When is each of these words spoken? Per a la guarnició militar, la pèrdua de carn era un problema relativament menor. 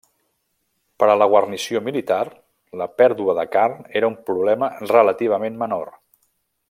Per 1.01 1.09
a 1.13 1.17
la 1.21 1.27
guarnició 1.33 1.81
militar, 1.89 2.17
la 2.81 2.87
pèrdua 3.01 3.37
de 3.41 3.45
carn 3.57 3.85
era 4.01 4.11
un 4.13 4.17
problema 4.31 4.71
relativament 4.95 5.61
menor. 5.67 5.93